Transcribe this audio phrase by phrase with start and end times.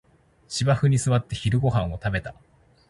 [0.47, 2.33] 芝生に座って昼ごはんを食べた